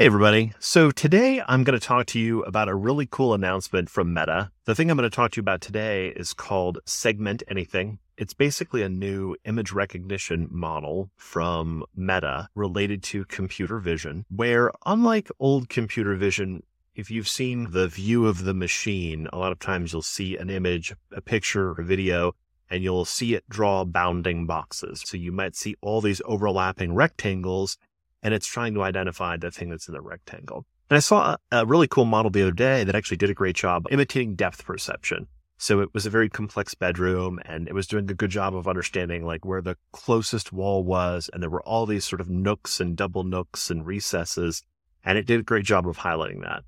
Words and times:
Hey, 0.00 0.06
everybody. 0.06 0.54
So 0.58 0.90
today 0.90 1.42
I'm 1.46 1.62
going 1.62 1.78
to 1.78 1.86
talk 1.86 2.06
to 2.06 2.18
you 2.18 2.42
about 2.44 2.70
a 2.70 2.74
really 2.74 3.04
cool 3.04 3.34
announcement 3.34 3.90
from 3.90 4.14
Meta. 4.14 4.50
The 4.64 4.74
thing 4.74 4.90
I'm 4.90 4.96
going 4.96 5.10
to 5.10 5.14
talk 5.14 5.32
to 5.32 5.36
you 5.36 5.42
about 5.42 5.60
today 5.60 6.08
is 6.16 6.32
called 6.32 6.78
Segment 6.86 7.42
Anything. 7.48 7.98
It's 8.16 8.32
basically 8.32 8.80
a 8.80 8.88
new 8.88 9.36
image 9.44 9.72
recognition 9.72 10.48
model 10.50 11.10
from 11.18 11.84
Meta 11.94 12.48
related 12.54 13.02
to 13.02 13.26
computer 13.26 13.78
vision, 13.78 14.24
where 14.34 14.70
unlike 14.86 15.30
old 15.38 15.68
computer 15.68 16.16
vision, 16.16 16.62
if 16.94 17.10
you've 17.10 17.28
seen 17.28 17.72
the 17.72 17.86
view 17.86 18.26
of 18.26 18.44
the 18.44 18.54
machine, 18.54 19.28
a 19.34 19.38
lot 19.38 19.52
of 19.52 19.58
times 19.58 19.92
you'll 19.92 20.00
see 20.00 20.34
an 20.34 20.48
image, 20.48 20.94
a 21.12 21.20
picture, 21.20 21.72
a 21.72 21.84
video, 21.84 22.34
and 22.70 22.82
you'll 22.82 23.04
see 23.04 23.34
it 23.34 23.44
draw 23.50 23.84
bounding 23.84 24.46
boxes. 24.46 25.02
So 25.04 25.18
you 25.18 25.30
might 25.30 25.56
see 25.56 25.76
all 25.82 26.00
these 26.00 26.22
overlapping 26.24 26.94
rectangles 26.94 27.76
and 28.22 28.34
it's 28.34 28.46
trying 28.46 28.74
to 28.74 28.82
identify 28.82 29.36
the 29.36 29.50
thing 29.50 29.70
that's 29.70 29.88
in 29.88 29.94
the 29.94 30.00
rectangle. 30.00 30.66
And 30.88 30.96
I 30.96 31.00
saw 31.00 31.36
a 31.52 31.64
really 31.64 31.86
cool 31.86 32.04
model 32.04 32.30
the 32.30 32.42
other 32.42 32.52
day 32.52 32.84
that 32.84 32.94
actually 32.94 33.16
did 33.16 33.30
a 33.30 33.34
great 33.34 33.56
job 33.56 33.86
imitating 33.90 34.34
depth 34.34 34.64
perception. 34.64 35.28
So 35.56 35.80
it 35.80 35.92
was 35.92 36.06
a 36.06 36.10
very 36.10 36.28
complex 36.28 36.74
bedroom 36.74 37.38
and 37.44 37.68
it 37.68 37.74
was 37.74 37.86
doing 37.86 38.10
a 38.10 38.14
good 38.14 38.30
job 38.30 38.56
of 38.56 38.66
understanding 38.66 39.24
like 39.24 39.44
where 39.44 39.60
the 39.60 39.76
closest 39.92 40.52
wall 40.52 40.82
was. 40.82 41.28
And 41.32 41.42
there 41.42 41.50
were 41.50 41.62
all 41.62 41.86
these 41.86 42.04
sort 42.04 42.20
of 42.20 42.30
nooks 42.30 42.80
and 42.80 42.96
double 42.96 43.24
nooks 43.24 43.70
and 43.70 43.86
recesses. 43.86 44.62
And 45.04 45.18
it 45.18 45.26
did 45.26 45.40
a 45.40 45.44
great 45.44 45.64
job 45.64 45.86
of 45.86 45.98
highlighting 45.98 46.40
that. 46.42 46.62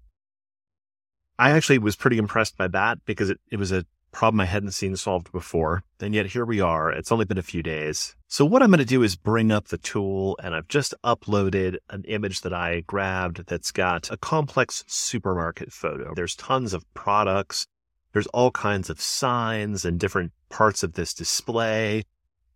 I 1.38 1.50
actually 1.50 1.78
was 1.78 1.96
pretty 1.96 2.18
impressed 2.18 2.56
by 2.56 2.68
that 2.68 2.98
because 3.06 3.30
it, 3.30 3.40
it 3.50 3.58
was 3.58 3.72
a 3.72 3.86
problem 4.12 4.40
I 4.40 4.44
hadn't 4.44 4.72
seen 4.72 4.94
solved 4.96 5.32
before. 5.32 5.82
And 6.00 6.14
yet 6.14 6.26
here 6.26 6.44
we 6.44 6.60
are. 6.60 6.92
It's 6.92 7.10
only 7.10 7.24
been 7.24 7.38
a 7.38 7.42
few 7.42 7.62
days. 7.62 8.14
So 8.28 8.44
what 8.44 8.62
I'm 8.62 8.70
going 8.70 8.78
to 8.78 8.84
do 8.84 9.02
is 9.02 9.16
bring 9.16 9.50
up 9.50 9.68
the 9.68 9.78
tool 9.78 10.38
and 10.42 10.54
I've 10.54 10.68
just 10.68 10.94
uploaded 11.04 11.76
an 11.90 12.04
image 12.04 12.42
that 12.42 12.52
I 12.52 12.82
grabbed 12.82 13.46
that's 13.46 13.72
got 13.72 14.10
a 14.10 14.16
complex 14.16 14.84
supermarket 14.86 15.72
photo. 15.72 16.12
There's 16.14 16.36
tons 16.36 16.72
of 16.72 16.84
products. 16.94 17.66
There's 18.12 18.26
all 18.28 18.50
kinds 18.50 18.90
of 18.90 19.00
signs 19.00 19.84
and 19.84 19.98
different 19.98 20.32
parts 20.50 20.82
of 20.82 20.92
this 20.92 21.14
display. 21.14 22.04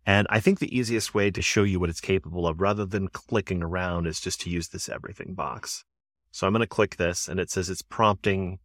And 0.05 0.25
I 0.29 0.39
think 0.39 0.59
the 0.59 0.75
easiest 0.75 1.13
way 1.13 1.31
to 1.31 1.41
show 1.41 1.63
you 1.63 1.79
what 1.79 1.89
it's 1.89 1.99
capable 1.99 2.47
of 2.47 2.61
rather 2.61 2.85
than 2.85 3.09
clicking 3.09 3.61
around 3.61 4.07
is 4.07 4.21
just 4.21 4.39
to 4.41 4.49
use 4.49 4.69
this 4.69 4.87
everything 4.87 5.33
box. 5.33 5.83
So 6.31 6.45
I'm 6.45 6.53
going 6.53 6.61
to 6.61 6.67
click 6.67 6.95
this 6.95 7.27
and 7.27 7.39
it 7.39 7.49
says 7.49 7.69
it's 7.69 7.81
prompting 7.81 8.59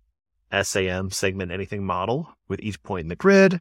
SAM 0.52 1.10
segment 1.10 1.50
anything 1.50 1.84
model 1.84 2.28
with 2.48 2.60
each 2.60 2.82
point 2.82 3.04
in 3.04 3.08
the 3.08 3.16
grid. 3.16 3.58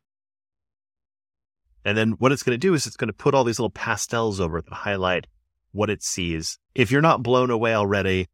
And 1.83 1.97
then 1.97 2.11
what 2.11 2.31
it's 2.31 2.43
going 2.43 2.53
to 2.53 2.57
do 2.57 2.73
is 2.73 2.85
it's 2.85 2.97
going 2.97 3.07
to 3.07 3.13
put 3.13 3.33
all 3.33 3.43
these 3.43 3.59
little 3.59 3.71
pastels 3.71 4.39
over 4.39 4.59
it 4.59 4.65
that 4.65 4.73
highlight 4.73 5.27
what 5.71 5.89
it 5.89 6.03
sees. 6.03 6.59
If 6.75 6.91
you're 6.91 7.01
not 7.01 7.23
blown 7.23 7.49
away 7.49 7.73
already, 7.73 8.27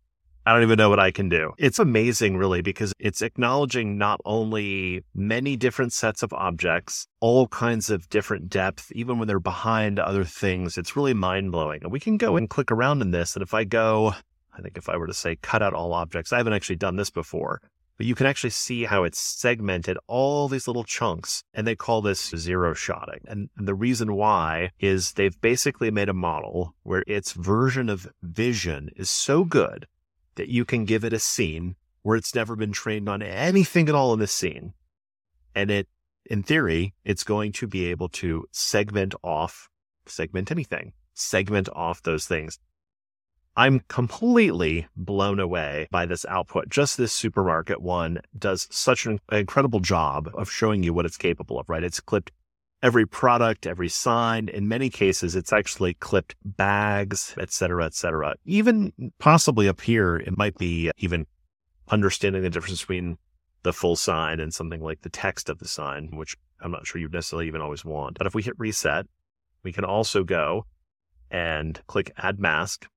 I 0.45 0.53
don't 0.53 0.63
even 0.63 0.77
know 0.77 0.89
what 0.89 0.99
I 0.99 1.11
can 1.11 1.29
do. 1.29 1.51
It's 1.57 1.79
amazing, 1.79 2.37
really, 2.37 2.61
because 2.61 2.93
it's 2.99 3.21
acknowledging 3.21 3.97
not 3.97 4.21
only 4.25 5.03
many 5.13 5.57
different 5.57 5.93
sets 5.93 6.23
of 6.23 6.33
objects, 6.33 7.05
all 7.19 7.47
kinds 7.47 7.89
of 7.89 8.09
different 8.09 8.49
depth, 8.49 8.91
even 8.93 9.19
when 9.19 9.27
they're 9.27 9.39
behind 9.39 9.99
other 9.99 10.23
things. 10.23 10.77
It's 10.77 10.95
really 10.95 11.13
mind 11.13 11.51
blowing. 11.51 11.81
And 11.83 11.91
we 11.91 11.99
can 11.99 12.17
go 12.17 12.37
and 12.37 12.49
click 12.49 12.71
around 12.71 13.01
in 13.01 13.11
this. 13.11 13.35
And 13.35 13.43
if 13.43 13.53
I 13.53 13.65
go, 13.65 14.13
I 14.57 14.61
think 14.61 14.77
if 14.77 14.89
I 14.89 14.97
were 14.97 15.07
to 15.07 15.13
say 15.13 15.35
cut 15.35 15.61
out 15.61 15.73
all 15.73 15.93
objects, 15.93 16.31
I 16.31 16.37
haven't 16.37 16.53
actually 16.53 16.77
done 16.77 16.95
this 16.95 17.09
before 17.09 17.61
but 17.97 18.05
you 18.05 18.13
can 18.13 18.27
actually 18.27 18.51
see 18.51 18.85
how 18.85 19.03
it's 19.03 19.19
segmented 19.19 19.97
all 20.07 20.47
these 20.47 20.67
little 20.67 20.83
chunks 20.83 21.43
and 21.53 21.65
they 21.65 21.75
call 21.75 22.01
this 22.01 22.29
zero 22.35 22.73
shotting. 22.73 23.21
And 23.27 23.49
the 23.57 23.73
reason 23.73 24.13
why 24.13 24.71
is 24.79 25.13
they've 25.13 25.39
basically 25.41 25.89
made 25.89 26.07
a 26.07 26.13
model 26.13 26.75
where 26.83 27.03
its 27.07 27.31
version 27.31 27.89
of 27.89 28.07
vision 28.21 28.89
is 28.95 29.09
so 29.09 29.43
good 29.43 29.87
that 30.35 30.49
you 30.49 30.63
can 30.63 30.85
give 30.85 31.03
it 31.03 31.13
a 31.13 31.19
scene 31.19 31.75
where 32.03 32.15
it's 32.15 32.35
never 32.35 32.55
been 32.55 32.71
trained 32.71 33.09
on 33.09 33.23
anything 33.23 33.89
at 33.89 33.95
all 33.95 34.13
in 34.13 34.19
this 34.19 34.31
scene. 34.31 34.73
And 35.55 35.71
it, 35.71 35.87
in 36.25 36.43
theory, 36.43 36.93
it's 37.03 37.23
going 37.23 37.51
to 37.53 37.67
be 37.67 37.85
able 37.87 38.09
to 38.09 38.45
segment 38.51 39.15
off, 39.23 39.69
segment 40.05 40.51
anything, 40.51 40.93
segment 41.15 41.67
off 41.73 42.03
those 42.03 42.25
things. 42.25 42.59
I'm 43.57 43.79
completely 43.87 44.87
blown 44.95 45.39
away 45.39 45.87
by 45.89 46.05
this 46.05 46.25
output. 46.25 46.69
Just 46.69 46.95
this 46.95 47.11
supermarket 47.11 47.81
one 47.81 48.19
does 48.37 48.67
such 48.69 49.07
an 49.07 49.19
incredible 49.31 49.79
job 49.79 50.29
of 50.35 50.49
showing 50.49 50.83
you 50.83 50.93
what 50.93 51.07
it's 51.07 51.17
capable 51.17 51.59
of, 51.59 51.67
right? 51.67 51.83
It's 51.83 51.99
clipped 51.99 52.31
every 52.83 53.07
product, 53.07 53.65
every 53.65 53.89
sign. 53.89 54.47
In 54.47 54.67
many 54.67 54.91
cases, 54.91 55.35
it's 55.35 55.51
actually 55.51 55.95
clipped 55.95 56.35
bags, 56.45 57.33
et 57.39 57.51
cetera, 57.51 57.85
et 57.85 57.95
cetera. 57.95 58.35
Even 58.45 58.93
possibly 59.17 59.67
up 59.67 59.81
here, 59.81 60.17
it 60.17 60.37
might 60.37 60.55
be 60.59 60.91
even 60.99 61.25
understanding 61.89 62.43
the 62.43 62.51
difference 62.51 62.81
between 62.81 63.17
the 63.63 63.73
full 63.73 63.95
sign 63.95 64.39
and 64.39 64.53
something 64.53 64.81
like 64.81 65.01
the 65.01 65.09
text 65.09 65.49
of 65.49 65.57
the 65.57 65.67
sign, 65.67 66.15
which 66.15 66.37
I'm 66.61 66.69
not 66.71 66.85
sure 66.85 67.01
you 67.01 67.09
necessarily 67.09 67.47
even 67.47 67.61
always 67.61 67.83
want. 67.83 68.19
But 68.19 68.27
if 68.27 68.35
we 68.35 68.43
hit 68.43 68.59
reset, 68.59 69.07
we 69.63 69.73
can 69.73 69.83
also 69.83 70.23
go 70.23 70.67
and 71.31 71.81
click 71.87 72.11
add 72.17 72.39
mask 72.39 72.87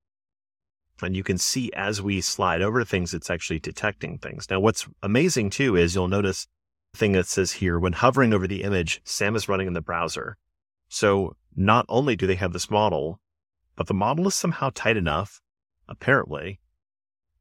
and 1.03 1.17
you 1.17 1.23
can 1.23 1.39
see 1.39 1.71
as 1.75 2.03
we 2.03 2.21
slide 2.21 2.63
over 2.63 2.85
things, 2.85 3.15
it's 3.15 3.31
actually 3.31 3.61
detecting 3.61 4.19
things. 4.19 4.49
Now, 4.51 4.61
what's 4.61 4.89
amazing 5.03 5.51
too 5.51 5.77
is 5.77 5.95
you'll 5.95 6.09
notice 6.09 6.47
thing 6.95 7.13
that 7.13 7.27
says 7.27 7.53
here 7.53 7.79
when 7.79 7.93
hovering 7.93 8.33
over 8.33 8.47
the 8.47 8.63
image, 8.63 9.01
SAM 9.05 9.37
is 9.37 9.49
running 9.49 9.67
in 9.67 9.73
the 9.75 9.81
browser. 9.81 10.37
So 10.89 11.37
not 11.55 11.87
only 11.89 12.17
do 12.17 12.27
they 12.27 12.35
have 12.35 12.53
this 12.53 12.71
model, 12.71 13.21
but 13.77 13.87
the 13.87 13.95
model 13.95 14.27
is 14.27 14.35
somehow 14.35 14.71
tight 14.75 14.97
enough, 14.97 15.41
apparently, 15.89 16.61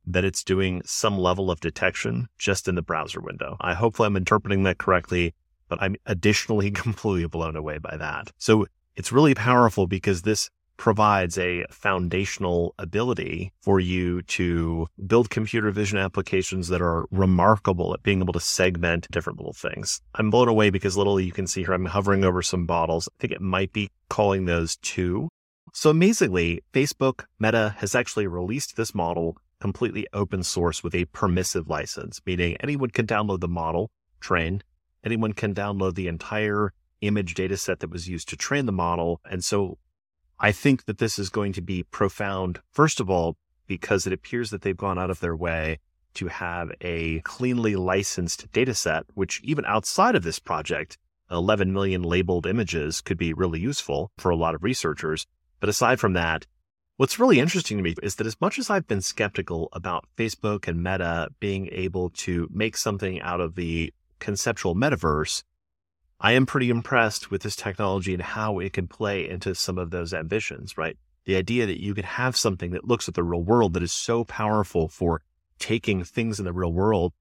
that 0.06 0.26
it's 0.26 0.44
doing 0.44 0.82
some 0.86 1.18
level 1.18 1.52
of 1.52 1.60
detection 1.60 2.28
just 2.38 2.68
in 2.68 2.76
the 2.76 2.82
browser 2.82 3.20
window. 3.20 3.58
I 3.60 3.74
hopefully 3.74 4.08
I'm 4.08 4.16
interpreting 4.16 4.64
that 4.64 4.78
correctly, 4.78 5.34
but 5.68 5.82
I'm 5.82 5.96
additionally 6.06 6.72
completely 6.72 7.28
blown 7.28 7.56
away 7.56 7.78
by 7.78 7.98
that. 7.98 8.32
So 8.38 8.68
it's 8.96 9.12
really 9.12 9.36
powerful 9.36 9.88
because 9.88 10.22
this 10.22 10.50
provides 10.80 11.38
a 11.38 11.66
foundational 11.70 12.74
ability 12.80 13.52
for 13.62 13.82
you 13.82 14.22
to 14.24 14.88
build 15.06 15.30
computer 15.30 15.70
vision 15.72 16.00
applications 16.00 16.70
that 16.70 16.82
are 16.82 17.06
remarkable 17.12 17.94
at 17.94 18.02
being 18.02 18.22
able 18.22 18.32
to 18.32 18.40
segment 18.40 19.06
different 19.12 19.38
little 19.38 19.54
things. 19.54 20.02
I'm 20.16 20.30
blown 20.30 20.48
away 20.48 20.70
because 20.70 20.96
literally 20.96 21.26
you 21.26 21.34
can 21.34 21.48
see 21.48 21.64
here 21.64 21.74
I'm 21.74 21.86
hovering 21.86 22.24
over 22.24 22.42
some 22.42 22.66
bottles. 22.66 23.10
I 23.10 23.16
think 23.20 23.34
it 23.34 23.42
might 23.42 23.74
be 23.74 23.92
calling 24.10 24.46
those 24.46 24.78
two. 24.78 25.28
So 25.74 25.90
amazingly, 25.90 26.62
Facebook 26.74 27.26
Meta 27.40 27.76
has 27.80 27.94
actually 27.94 28.28
released 28.28 28.78
this 28.78 28.96
model 28.96 29.36
completely 29.60 30.08
open 30.14 30.44
source 30.44 30.82
with 30.82 30.96
a 30.96 31.04
permissive 31.06 31.68
license, 31.68 32.22
meaning 32.26 32.56
anyone 32.62 32.90
can 32.90 33.06
download 33.06 33.42
the 33.42 33.50
model, 33.50 33.92
train, 34.22 34.64
anyone 35.04 35.34
can 35.34 35.54
download 35.54 35.96
the 35.96 36.08
entire 36.08 36.72
image 37.02 37.34
data 37.34 37.58
set 37.58 37.82
that 37.82 37.92
was 37.92 38.08
used 38.08 38.30
to 38.30 38.38
train 38.38 38.66
the 38.66 38.72
model. 38.72 39.20
And 39.30 39.44
so 39.44 39.78
I 40.40 40.52
think 40.52 40.86
that 40.86 41.00
this 41.00 41.20
is 41.20 41.30
going 41.30 41.54
to 41.54 41.62
be 41.62 41.84
profound, 41.84 42.60
first 42.72 43.00
of 43.00 43.10
all, 43.10 43.36
because 43.68 44.08
it 44.08 44.14
appears 44.14 44.50
that 44.52 44.62
they've 44.62 44.76
gone 44.76 44.98
out 44.98 45.10
of 45.10 45.20
their 45.20 45.36
way 45.36 45.80
to 46.16 46.28
have 46.28 46.72
a 46.82 47.20
cleanly 47.20 47.76
licensed 47.76 48.52
data 48.52 48.74
set, 48.74 49.04
which 49.14 49.42
even 49.44 49.66
outside 49.66 50.16
of 50.16 50.24
this 50.24 50.40
project, 50.40 50.98
11 51.30 51.72
million 51.74 52.02
labeled 52.02 52.48
images 52.48 53.02
could 53.02 53.18
be 53.18 53.34
really 53.34 53.60
useful 53.60 54.12
for 54.18 54.32
a 54.32 54.36
lot 54.36 54.56
of 54.56 54.64
researchers. 54.64 55.28
But 55.60 55.70
aside 55.70 56.00
from 56.00 56.14
that, 56.14 56.48
what's 56.98 57.20
really 57.20 57.40
interesting 57.40 57.78
to 57.78 57.84
me 57.84 57.96
is 58.02 58.16
that 58.16 58.26
as 58.26 58.40
much 58.42 58.58
as 58.58 58.70
I've 58.70 58.88
been 58.88 59.02
skeptical 59.02 59.70
about 59.74 60.08
Facebook 60.18 60.68
and 60.68 60.82
Meta 60.82 61.30
being 61.40 61.68
able 61.72 62.10
to 62.12 62.48
make 62.52 62.78
something 62.78 63.22
out 63.22 63.42
of 63.42 63.56
the 63.56 63.94
conceptual 64.20 64.76
metaverse, 64.76 65.44
I 66.22 66.34
am 66.34 66.46
pretty 66.46 66.70
impressed 66.70 67.32
with 67.32 67.44
this 67.44 67.56
technology 67.56 68.14
and 68.14 68.22
how 68.22 68.60
it 68.60 68.74
can 68.74 68.88
play 68.88 69.30
into 69.30 69.56
some 69.56 69.78
of 69.78 69.90
those 69.90 70.14
ambitions, 70.14 70.78
right? 70.78 70.98
The 71.24 71.38
idea 71.38 71.66
that 71.66 71.82
you 71.82 71.94
can 71.94 72.04
have 72.04 72.36
something 72.36 72.72
that 72.72 72.86
looks 72.86 73.08
at 73.08 73.14
the 73.14 73.24
real 73.24 73.42
world 73.42 73.74
that 73.74 73.84
is 73.84 73.94
so 73.94 74.26
powerful 74.26 74.90
for 74.90 75.22
taking 75.60 76.04
things 76.04 76.38
in 76.38 76.44
the 76.44 76.52
real 76.52 76.74
world 76.74 77.14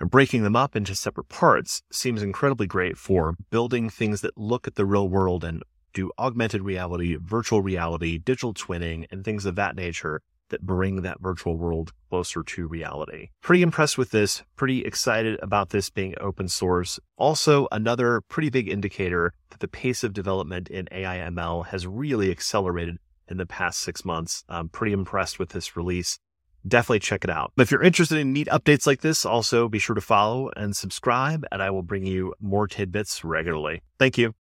and 0.00 0.10
breaking 0.10 0.42
them 0.42 0.56
up 0.56 0.74
into 0.74 0.96
separate 0.96 1.28
parts 1.28 1.82
seems 1.92 2.22
incredibly 2.22 2.66
great 2.66 2.96
for 2.96 3.36
building 3.50 3.88
things 3.88 4.20
that 4.22 4.36
look 4.36 4.66
at 4.66 4.74
the 4.74 4.86
real 4.86 5.08
world 5.08 5.44
and 5.44 5.62
do 5.92 6.10
augmented 6.18 6.62
reality, 6.62 7.16
virtual 7.20 7.62
reality, 7.62 8.18
digital 8.18 8.54
twinning, 8.54 9.06
and 9.12 9.24
things 9.24 9.46
of 9.46 9.54
that 9.54 9.76
nature 9.76 10.22
that 10.50 10.62
bring 10.62 11.02
that 11.02 11.20
virtual 11.20 11.56
world 11.56 11.92
closer 12.08 12.42
to 12.42 12.66
reality. 12.66 13.30
Pretty 13.42 13.62
impressed 13.62 13.98
with 13.98 14.10
this, 14.10 14.42
pretty 14.56 14.84
excited 14.84 15.38
about 15.42 15.70
this 15.70 15.90
being 15.90 16.14
open 16.20 16.48
source. 16.48 17.00
Also, 17.16 17.66
another 17.72 18.20
pretty 18.28 18.50
big 18.50 18.68
indicator 18.68 19.32
that 19.50 19.60
the 19.60 19.68
pace 19.68 20.04
of 20.04 20.12
development 20.12 20.68
in 20.68 20.88
AI 20.92 21.18
ML 21.30 21.66
has 21.66 21.86
really 21.86 22.30
accelerated 22.30 22.98
in 23.28 23.38
the 23.38 23.46
past 23.46 23.80
six 23.80 24.04
months. 24.04 24.44
I'm 24.48 24.68
pretty 24.68 24.92
impressed 24.92 25.38
with 25.38 25.50
this 25.50 25.76
release. 25.76 26.18
Definitely 26.66 26.98
check 27.00 27.24
it 27.24 27.30
out. 27.30 27.52
But 27.56 27.62
If 27.62 27.70
you're 27.70 27.82
interested 27.82 28.18
in 28.18 28.32
neat 28.32 28.48
updates 28.48 28.86
like 28.86 29.00
this, 29.00 29.24
also 29.24 29.68
be 29.68 29.78
sure 29.78 29.94
to 29.94 30.00
follow 30.00 30.50
and 30.56 30.76
subscribe, 30.76 31.46
and 31.50 31.62
I 31.62 31.70
will 31.70 31.82
bring 31.82 32.04
you 32.04 32.34
more 32.40 32.68
tidbits 32.68 33.24
regularly. 33.24 33.82
Thank 33.98 34.18
you. 34.18 34.34